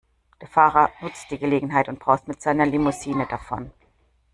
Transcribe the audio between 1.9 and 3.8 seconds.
braust mit seiner Limousine davon.